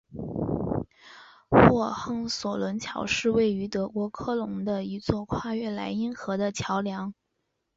[1.47, 7.13] 霍亨索伦桥是位于德国科隆的一座跨越莱茵河的桥梁。